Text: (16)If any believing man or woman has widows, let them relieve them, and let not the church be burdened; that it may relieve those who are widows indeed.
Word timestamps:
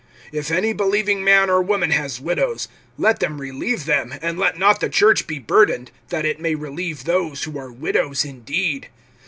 (16)If 0.33 0.49
any 0.49 0.73
believing 0.73 1.23
man 1.23 1.47
or 1.47 1.61
woman 1.61 1.91
has 1.91 2.19
widows, 2.19 2.67
let 2.97 3.19
them 3.19 3.39
relieve 3.39 3.85
them, 3.85 4.15
and 4.19 4.39
let 4.39 4.57
not 4.57 4.79
the 4.79 4.89
church 4.89 5.27
be 5.27 5.37
burdened; 5.37 5.91
that 6.09 6.25
it 6.25 6.39
may 6.39 6.55
relieve 6.55 7.03
those 7.03 7.43
who 7.43 7.55
are 7.59 7.71
widows 7.71 8.25
indeed. 8.25 8.87